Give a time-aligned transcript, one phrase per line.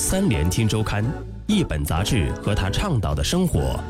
[0.00, 1.04] 三联听周刊，
[1.48, 3.80] 一本杂志和他倡导的生活。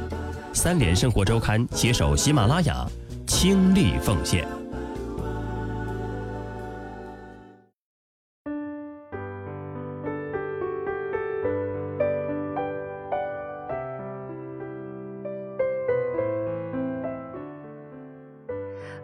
[0.54, 2.86] 三联生活周刊携手喜马拉雅，
[3.26, 4.48] 倾力奉献。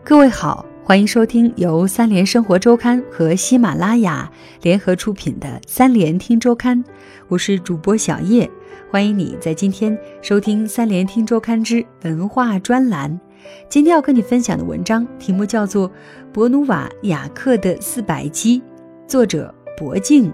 [0.02, 4.30] 各位好，欢迎收听由三联生活周刊和喜马拉雅
[4.60, 6.84] 联合出品的《三联听周刊》，
[7.26, 8.48] 我是主播小叶，
[8.90, 13.18] 欢迎你在今天收听《三联听周刊》之文化专栏。
[13.66, 15.88] 今天要跟你分享的文章题目叫做
[16.34, 18.60] 《博努瓦雅克的四百击》，
[19.08, 20.30] 作者博静。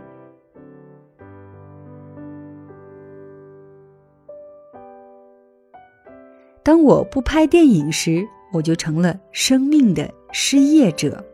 [6.65, 11.25] 当我不拍电影时，我就成了生命的失业者。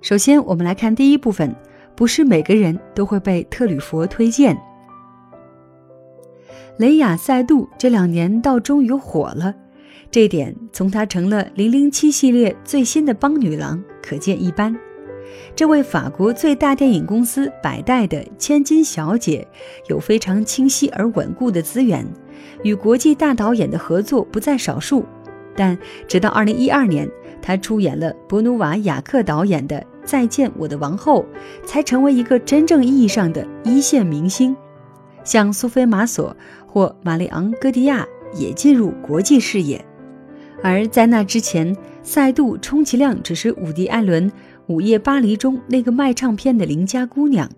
[0.00, 1.54] 首先，我们来看第一部分，
[1.94, 4.56] 不是每个人都会被特吕弗推荐。
[6.78, 9.54] 雷雅·塞杜这两年倒终于火了，
[10.10, 14.76] 这点从她成了《零零七》系列最新的邦女郎可见一斑。
[15.54, 19.46] 这位法国最大电影公司百代的千金小姐，
[19.88, 22.06] 有非常清晰而稳固的资源，
[22.62, 25.04] 与国际大导演的合作不在少数。
[25.56, 25.76] 但
[26.06, 27.08] 直到二零一二年，
[27.40, 31.24] 她出演了博努瓦·雅克导演的《再见我的王后》，
[31.66, 34.54] 才成为一个真正意义上的一线明星。
[35.24, 39.84] 像苏菲·玛索或玛丽昂·戈迪亚也进入国际视野。
[40.62, 44.30] 而在那之前，赛杜充其量只是伍迪·艾伦
[44.66, 47.48] 《午夜巴黎》中那个卖唱片的邻家姑娘。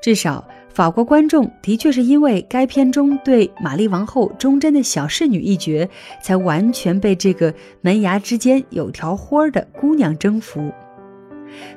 [0.00, 0.46] 至少，
[0.78, 5.88] 法国观众的确是因为该片中对玛丽王后忠贞的小侍女一角，
[6.22, 10.70] 才完全被这个门牙之间有条豁儿的姑娘征服。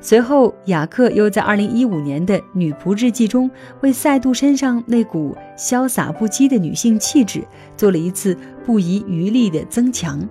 [0.01, 3.49] 随后，雅克又在2015年的《女仆日记》中，
[3.81, 7.41] 为赛杜身上那股潇洒不羁的女性气质
[7.75, 10.29] 做了一次不遗余力的增强。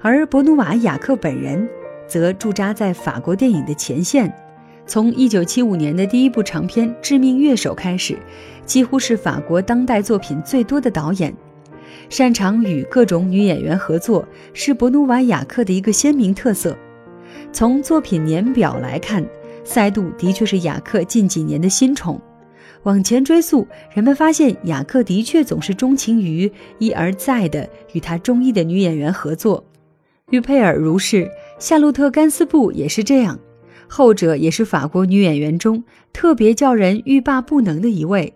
[0.00, 1.68] 而博努瓦·雅克本人，
[2.06, 4.34] 则驻扎在法国电影的前线。
[4.90, 8.18] 从1975年的第一部长片《致命乐手》开始，
[8.66, 11.32] 几乎是法国当代作品最多的导演。
[12.08, 16.76] 擅长与各种女演员合作，是博努瓦·雅克的一个鲜明特色。
[17.52, 19.24] 从作品年表来看，
[19.62, 22.20] 赛杜的确是雅克近几年的新宠。
[22.82, 23.64] 往前追溯，
[23.94, 29.64] 人们发现雅克的确总是钟情于一而再的与他中意的女演员合作。
[30.30, 31.30] 于佩尔如是，
[31.60, 33.38] 夏洛特·甘斯布也是这样。
[33.92, 38.32] 后者也是法国女演员中特别叫人欲罢不能的一位。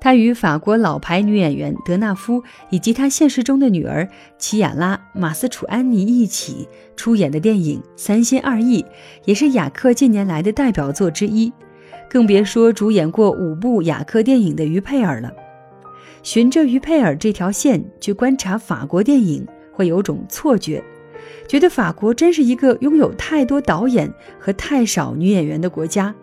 [0.00, 4.08] 她与法国老牌女演员德纳夫以及她现实中的女儿
[4.38, 8.82] 齐亚拉·马斯楚安妮一起出演的电影《三心二意》，
[9.26, 11.52] 也是雅克近年来的代表作之一。
[12.08, 15.30] 更别说主演过五部雅克电影的于佩尔了。
[16.22, 20.82] 循着于佩尔这条线去观察法国电影，会有种错觉。
[21.48, 26.14] 觉得法国真是一个拥有太多导演和太少女演员的国家。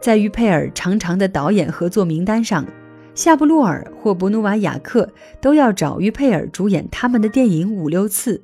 [0.00, 2.66] 在于佩尔长长的导演合作名单上，
[3.14, 5.08] 夏布洛尔或博努瓦·雅克
[5.40, 8.42] 都要找于佩尔主演他们的电影五六次。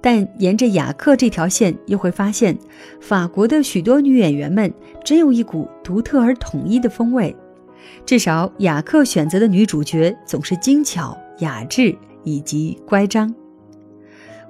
[0.00, 2.56] 但沿着雅克这条线，又会发现
[3.00, 4.72] 法国的许多女演员们
[5.04, 7.34] 真有一股独特而统一的风味。
[8.04, 13.32] 至少雅克选择的女主角总是精巧、雅致以及乖张。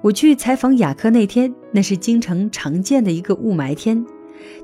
[0.02, 4.04] 我去采访雅克那天，那是京城常见的一个雾霾天。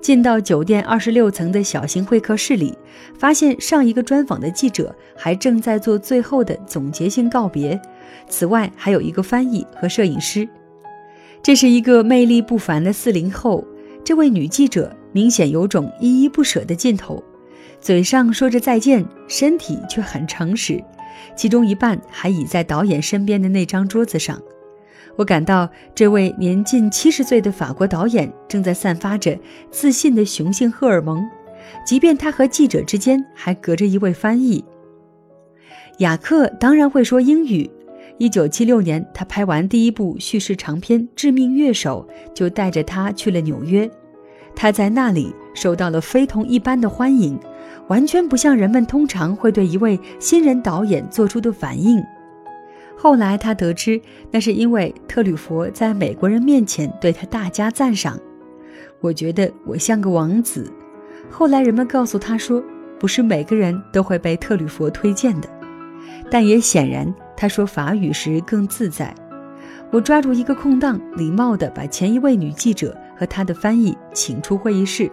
[0.00, 2.76] 进到酒店二十六层的小型会客室里，
[3.18, 7.78] 发现上一个专访的记者还正在做最后的总结性告别。
[8.28, 10.48] 此外，还有一个翻译和摄影师。
[11.42, 13.62] 这是一个魅力不凡的四零后。
[14.02, 17.22] 这位女记者明显有种依依不舍的劲头，
[17.80, 20.82] 嘴上说着再见，身体却很诚实，
[21.36, 24.40] 其中一半还倚在导演身边的那张桌子上。
[25.16, 29.38] 我感到，这位年近七十岁的法国导演正在散发着
[29.70, 31.24] 自信的雄性荷尔蒙，
[31.86, 34.62] 即便他和记者之间还隔着一位翻译。
[35.98, 37.70] 雅克当然会说英语。
[38.18, 43.90] 一九七六年，他拍完第一部叙事长片《致命乐手》，就带着他去了纽约。
[44.54, 47.38] 他在那里受到了非同一般的欢迎，
[47.88, 52.02] 完全不像人们通常会对一位新人导演做出的反应。
[52.96, 54.00] 后来他得知，
[54.30, 58.18] 那是因为特吕弗在美国人面前对他大加赞赏。
[59.00, 60.72] 我觉得我像个王子。
[61.30, 62.62] 后来人们告诉他说，
[62.98, 65.48] 不是每个人都会被特吕弗推荐的。
[66.30, 69.14] 但也显然，他说法语时更自在。
[69.92, 75.10] 我抓住一个空档，礼貌地把前一位女记者和她的翻译请出会议室。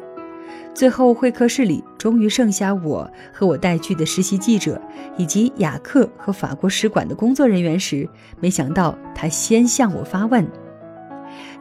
[0.74, 4.82] 最后会客室里终于剩下我和我带去的实习记者，
[5.16, 8.06] 以及雅克和法国使馆的工作人员时，
[8.42, 10.46] 没想到他先向我发问，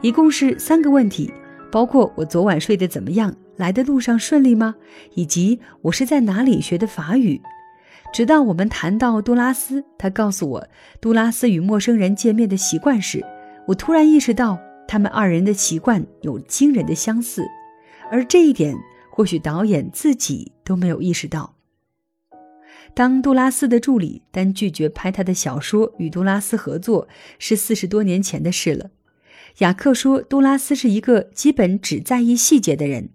[0.01, 1.33] 一共是三个问题，
[1.71, 4.75] 包括我昨晚睡得怎么样，来的路上顺利吗，
[5.13, 7.41] 以及我是在哪里学的法语。
[8.11, 10.67] 直到我们谈到杜拉斯，他告诉我
[10.99, 13.23] 杜拉斯与陌生人见面的习惯时，
[13.65, 14.59] 我突然意识到
[14.89, 17.45] 他们二人的习惯有惊人的相似，
[18.11, 18.75] 而这一点
[19.15, 21.53] 或许导演自己都没有意识到。
[22.95, 27.07] 当杜拉斯的助理但拒绝拍他的小说与杜拉斯合作，
[27.37, 28.89] 是四十多年前的事了。
[29.59, 33.11] 雅克说，杜拉斯是一个基本只在意细节的人，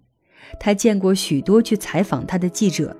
[0.57, 2.95] 他见过许多去采访他的记者。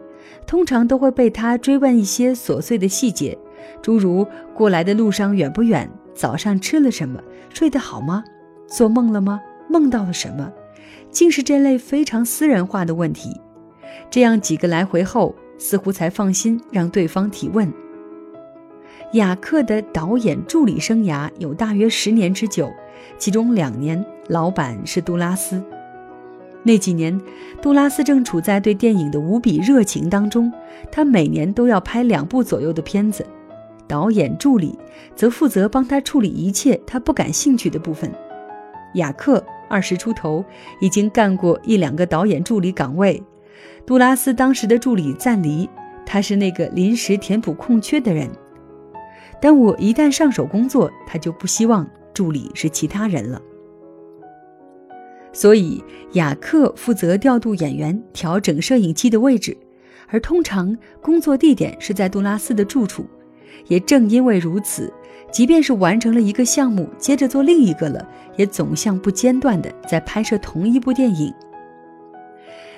[0.45, 3.37] 通常都会被他追问一些琐碎的细节，
[3.81, 7.23] 诸如过来的路上远不远，早上吃了什么，
[7.53, 8.25] 睡得好吗，
[8.67, 10.51] 做梦了吗，梦到了什么，
[11.11, 13.39] 竟是这类非常私人化的问题。
[14.09, 17.71] 这样几个来回后，似乎才放心让对方提问。
[19.13, 22.71] 雅克的导演助理生涯有大约十年之久，
[23.17, 25.61] 其中两年老板是杜拉斯。
[26.61, 27.19] 那几年，
[27.61, 30.51] 杜拉斯正处在对电影的无比热情当中。
[30.91, 33.25] 他每年都要拍两部左右的片子，
[33.87, 34.77] 导演助理
[35.15, 38.11] 则负责帮他处理一切他不感兴趣的部分。
[38.93, 40.43] 雅克二十出头，
[40.79, 43.21] 已经干过一两个导演助理岗位。
[43.85, 45.69] 杜拉斯当时的助理暂离，
[46.05, 48.29] 他是那个临时填补空缺的人。
[49.41, 53.41] 但我一旦上手工作，他就不希望助理是其他人了。
[55.31, 55.83] 所以，
[56.13, 59.55] 雅克负责调度演员、调整摄影机的位置，
[60.07, 63.05] 而通常工作地点是在杜拉斯的住处。
[63.67, 64.91] 也正因为如此，
[65.31, 71.33] 即便是完成了一个项目，接着做另一个了，也总像不间断的在拍摄同一部电影。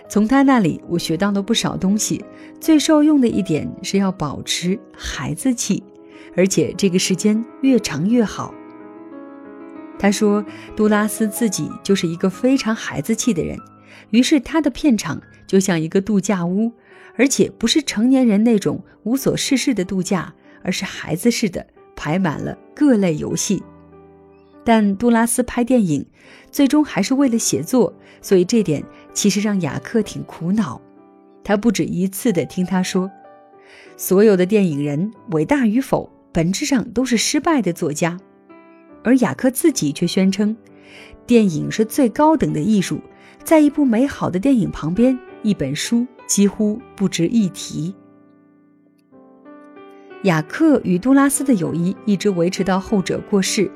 [0.10, 2.24] 从他那里，我学到了不少东西。
[2.60, 5.82] 最受用的一点是要保持孩子气，
[6.36, 8.54] 而且这个时间越长越好。
[9.98, 10.46] 他说
[10.76, 13.58] ：“杜拉斯自己就是一个非常孩子气的人，
[14.12, 16.72] 于是他的片场就像一个度假屋，
[17.16, 21.66] 而且不是成年人那种无所事事的度假，而是孩子似的
[22.02, 23.62] 排满了各类游戏。
[24.64, 26.04] 但杜拉斯拍电影，
[26.52, 27.94] 最终还是为了写作，
[28.24, 28.84] 所以这点
[29.14, 30.82] 其实让雅克挺苦恼。
[31.44, 33.12] 他不止一次地听他说，
[33.98, 38.20] 所有的电影人伟大与否，本质上都是失败的作家。”
[39.04, 40.58] 而雅克自己却宣称，
[41.28, 43.00] 电影是最高等的艺术，
[43.44, 47.94] 在一部美好的电影旁边，一本书几乎不值一提。
[50.24, 53.70] 雅克与杜拉斯的友谊一直维持到后者过世，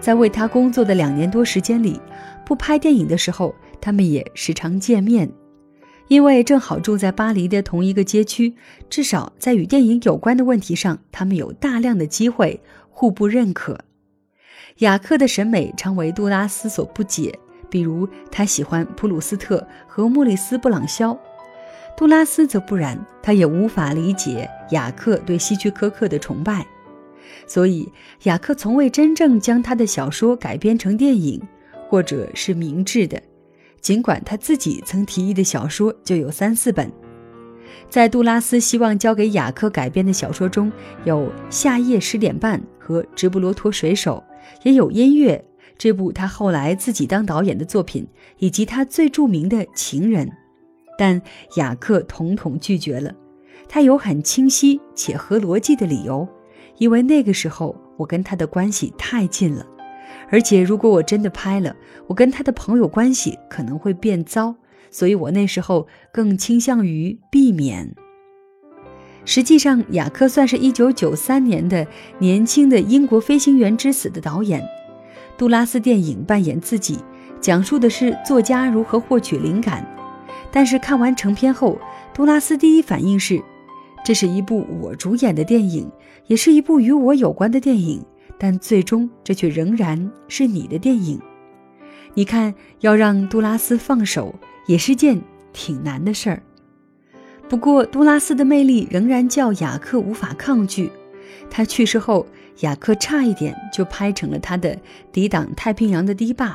[0.00, 2.00] 在为他工作的两年多时间里，
[2.44, 5.30] 不拍电影的时候，他们也时常见面，
[6.08, 8.54] 因为正好住在巴黎的同一个街区，
[8.90, 12.60] 至少在与电影有关的问题上，他们有大量的机会
[12.90, 13.78] 互不认可。
[14.78, 17.38] 雅克的审美常为杜拉斯所不解，
[17.70, 21.16] 比如他喜欢普鲁斯特和莫里斯·布朗肖，
[22.02, 26.66] 杜拉斯则不然，他也无法理解雅克对希区柯克的崇拜。
[27.46, 27.88] 所以，
[28.24, 31.40] 雅克从未真正将他的小说改编成电影，
[31.88, 33.22] 或者是明智的，
[33.80, 36.90] 尽管他自己曾提议的小说就有三四本。
[37.88, 40.72] 在杜拉斯希望交给雅克改编的小说中，
[41.04, 44.20] 有《夏夜十点半》和《直布罗陀水手》。
[44.64, 45.44] 也有音乐，
[45.78, 48.04] 这部他后来自己当导演的作品，
[48.38, 50.26] 以及他最著名的《情人》，
[51.02, 51.20] 但
[51.56, 53.12] 雅克统统拒绝了。
[53.68, 56.28] 他有很清晰且合逻辑的理由，
[56.78, 59.66] 因为那个时候我跟他的关系太近了，
[60.30, 61.74] 而且如果我真的拍了，
[62.06, 64.54] 我跟他的朋友关系可能会变糟，
[64.92, 67.92] 所以我那时候更倾向于避免。
[69.24, 71.84] 实际上，雅克算是一九九三年的
[72.20, 74.62] 年轻的英国飞行员之死的导演。
[75.36, 76.98] 杜拉斯电影扮演自己，
[77.40, 79.84] 讲述的是作家如何获取灵感。
[80.52, 81.78] 但是看完成片后，
[82.14, 83.42] 杜拉斯第一反应是，
[84.04, 85.90] 这是一部我主演的电影，
[86.26, 88.04] 也是一部与我有关的电影。
[88.38, 91.20] 但最终，这却仍然是你的电影。
[92.12, 94.34] 你看，要让杜拉斯放手，
[94.66, 95.20] 也是件
[95.52, 96.42] 挺难的事儿。
[97.48, 100.90] 不过，杜拉斯的魅力仍然叫雅克无法抗拒。
[101.48, 102.26] 他去世后，
[102.60, 104.74] 雅克差一点就拍成了他的
[105.12, 106.48] 《抵挡太平洋的堤坝》。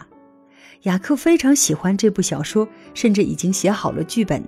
[0.84, 4.43] 雅克非常喜欢这部小说，甚至已经写好了剧本，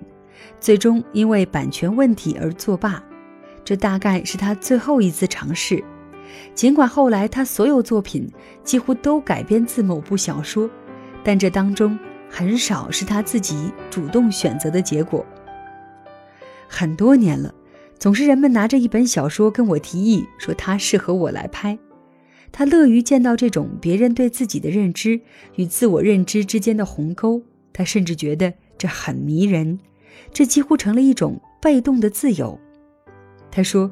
[0.60, 3.04] 最终因为版权问题而作罢。
[3.66, 5.84] 这大概是他最后一次尝试。
[6.54, 8.32] 尽管后来他所有作品
[8.64, 10.70] 几乎都改编自某部小说，
[11.24, 11.98] 但这当中
[12.30, 15.26] 很少是他自己主动选择的结果。
[16.68, 17.54] 很多年了，
[17.98, 21.78] 总是人们拿着一本小说跟我提议，说它适合我来拍。
[22.52, 25.22] 他乐于见到这种别人对自己的认知
[25.56, 27.42] 与自我认知之间的鸿沟，
[27.72, 29.80] 他甚至觉得这很迷人，
[30.34, 32.60] 这几乎成了一种被动的自由。
[33.52, 33.92] 他说：“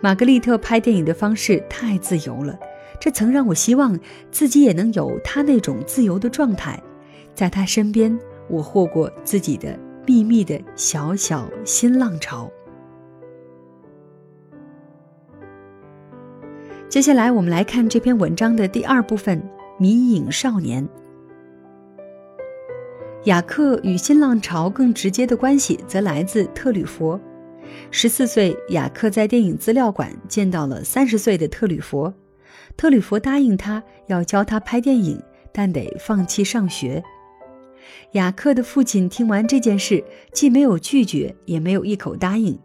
[0.00, 2.58] 玛格丽特拍电影的方式太自由了，
[3.00, 3.98] 这曾让我希望
[4.30, 6.82] 自己也能有她那种自由的状态。
[7.34, 8.16] 在她身边，
[8.48, 12.50] 我获过自己的秘密的小小新浪潮。”
[16.94, 19.42] 接下来，我们来看这篇文章的第二部分——
[19.78, 20.88] 迷影少年。
[23.24, 27.18] 雅克与新浪潮更直接的关系，则来自特吕弗。
[27.90, 32.12] 十四岁，雅克在电影资料馆见到了三十岁的特吕弗。
[32.76, 35.20] 特吕弗答应他要教他拍电影，
[35.52, 37.02] 但得放弃上学。
[38.12, 42.56] 雅克的父亲听完这件事，既没有拒绝，也没有一口答应。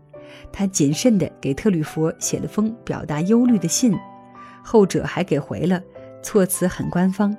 [0.54, 3.98] 他谨慎地给特吕弗写了封表达忧虑的信。
[4.64, 5.82] 后者还给回了，
[6.22, 7.36] 措辞很官方。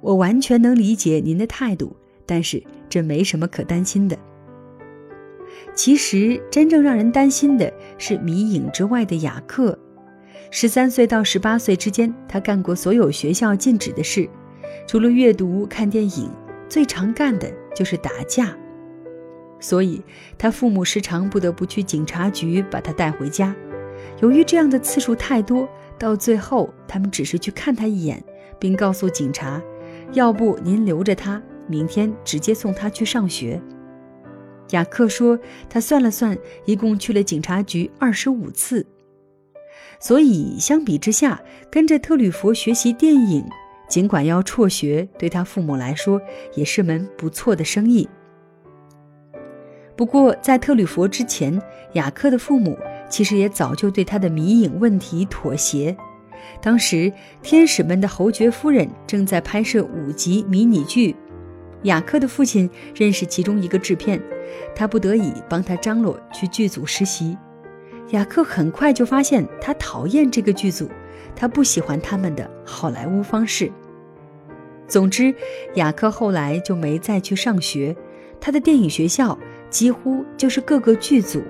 [0.00, 4.18] 我完全能理解您的态度，但是这没什么可担心的。
[5.74, 9.78] 其实真正让人担心的是迷影之外的雅克。
[10.50, 14.28] 十三岁到十八岁之间，他干过所有学校禁止的事，
[14.86, 16.30] 除了阅读、看电影，
[16.68, 18.54] 最常干的就是打架。
[19.58, 20.02] 所以
[20.36, 23.56] 他父母时常不得不去警察局把他带回家。
[24.20, 25.66] 由于这样的次数太多。
[25.98, 28.22] 到最后，他们只是去看他一眼，
[28.58, 29.62] 并告诉警察
[30.12, 33.60] ：“要不您留着他，明天直接送他去上学。”
[34.70, 35.38] 雅克说
[35.70, 38.84] ：“他算了算，一共去了警察局二十五次。
[40.00, 43.44] 所以相比之下，跟着特吕弗学习电影，
[43.88, 46.20] 尽管要辍学，对他父母来说
[46.54, 48.08] 也是门不错的生意。
[49.96, 51.60] 不过，在特吕弗之前，
[51.92, 52.76] 雅克的父母。”
[53.08, 55.96] 其实也早就对他的迷影问题妥协。
[56.60, 56.96] 当时，
[57.42, 61.14] 《天使们的侯爵夫人》正在拍摄五集迷你剧，
[61.84, 64.20] 雅克的父亲认识其中一个制片，
[64.74, 67.36] 他不得已帮他张罗去剧组实习。
[68.10, 70.88] 雅克很快就发现他讨厌这个剧组，
[71.34, 73.72] 他不喜欢他们的好莱坞方式。
[74.86, 75.34] 总之，
[75.76, 77.96] 雅克后来就没再去上学，
[78.38, 79.38] 他的电影学校
[79.70, 81.42] 几乎就是各个剧组。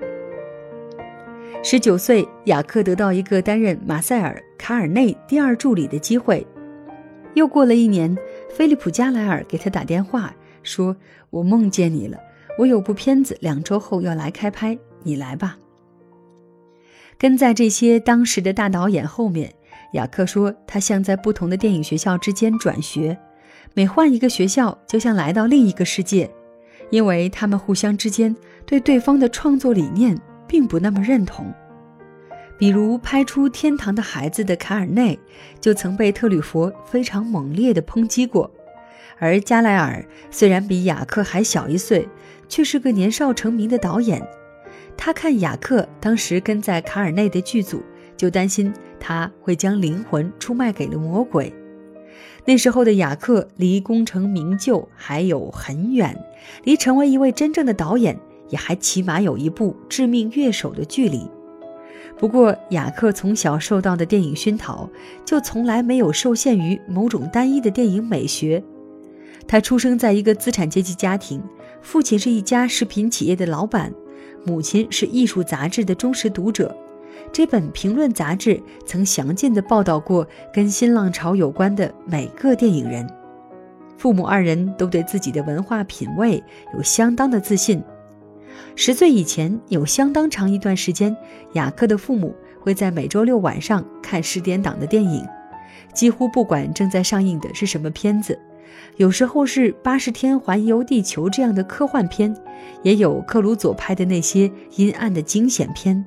[1.67, 6.45] 十九岁，雅克得到一个担任马塞尔·卡尔内第二助理的机会。
[7.33, 8.15] 又过了一年，
[8.55, 10.31] 菲利普·加莱尔给他打电话
[10.61, 10.95] 说
[11.31, 12.19] ：“我梦见你了，
[12.59, 15.57] 我有部片子两周后要来开拍，你来吧。”
[17.17, 19.51] 跟在这些当时的大导演后面，
[19.93, 23.17] 雅克说他像在不同的电影学校之间转学，
[23.73, 26.29] 每换一个学校，就像来到另一个世界，
[26.91, 28.35] 因为他们互相之间
[28.67, 30.15] 对对方的创作理念。
[30.47, 31.53] 并不那么认同，
[32.57, 35.19] 比如拍出《天堂的孩子》的卡尔内，
[35.59, 38.49] 就曾被特吕弗非常猛烈地抨击过。
[39.17, 42.07] 而加莱尔虽然比雅克还小一岁，
[42.49, 44.21] 却是个年少成名的导演。
[44.97, 47.81] 他看雅克当时跟在卡尔内的剧组，
[48.17, 51.53] 就担心他会将灵魂出卖给了魔鬼。
[52.45, 56.15] 那时候的雅克离功成名就还有很远，
[56.63, 58.19] 离成为一位真正的导演。
[58.49, 61.29] 也还起码有一部《致命乐手》的距离。
[62.17, 64.89] 不过，雅克从小受到的电影熏陶，
[65.25, 68.63] 就从来没有受限于某种单一的电影美学。
[69.47, 71.43] 他出生在一个资产阶级家庭，
[71.81, 73.93] 父亲是一家食品企业的老板，
[74.45, 76.75] 母亲是艺术杂志的忠实读者。
[77.33, 83.05] 这本评论杂志曾详尽地报道过跟新浪潮有关的每个电影人。
[83.97, 86.41] 父母二人都对自己的文化品味
[86.75, 87.83] 有相当的自信。
[88.75, 91.15] 十岁以前，有相当长一段时间，
[91.53, 95.25] 雅克的父母会在每周六晚上看十点档的电影，
[95.93, 98.37] 几乎不管正在上映的是什么片子。
[98.97, 102.35] 有时候是《八十天环游地球》这样的科幻片，
[102.83, 106.03] 也有克鲁佐拍的那些阴暗的惊险片。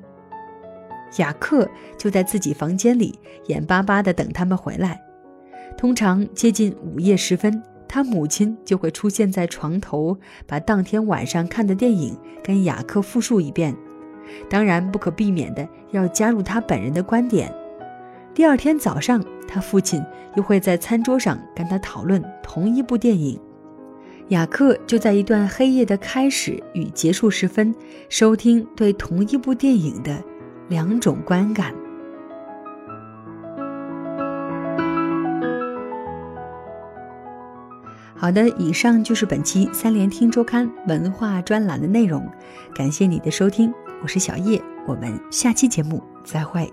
[1.17, 5.01] 雅克就在自己房间里眼巴巴地等他们回来，
[5.75, 7.61] 通常接近午夜时分。
[7.89, 10.15] 他母亲就会出现在床头，
[10.45, 13.75] 把当天晚上看的电影跟雅克复述一遍，
[14.47, 17.51] 当然不可避免的要加入他本人的观点。
[18.35, 20.01] 第二天早上，他父亲
[20.35, 23.39] 又会在餐桌上跟他讨论同一部电影，
[24.27, 27.73] 雅克就在一段黑夜的开始与结束时分
[28.07, 30.23] 收听对同一部电影的
[30.67, 31.73] 两种观感。
[38.19, 42.29] 好的，以上就是本期三联听周刊文化专栏的内容，
[42.75, 43.73] 感谢你的收听，
[44.03, 46.69] 我是小叶，我们下期节目再会。